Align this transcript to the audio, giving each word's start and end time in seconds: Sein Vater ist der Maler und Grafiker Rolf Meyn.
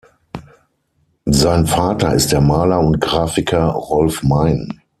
Sein 1.25 1.67
Vater 1.67 2.15
ist 2.15 2.31
der 2.31 2.41
Maler 2.41 2.79
und 2.79 2.99
Grafiker 2.99 3.65
Rolf 3.67 4.23
Meyn. 4.23 4.81